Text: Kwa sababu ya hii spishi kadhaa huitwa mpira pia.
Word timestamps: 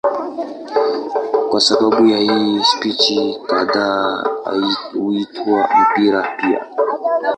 Kwa 1.49 1.61
sababu 1.61 2.05
ya 2.05 2.17
hii 2.17 2.63
spishi 2.63 3.39
kadhaa 3.47 4.23
huitwa 4.93 5.69
mpira 5.73 6.27
pia. 6.41 6.65